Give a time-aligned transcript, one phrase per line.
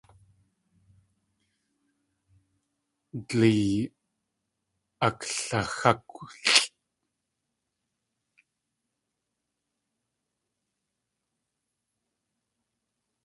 [3.27, 3.69] Dleey
[5.07, 6.55] aklaxákwlʼ.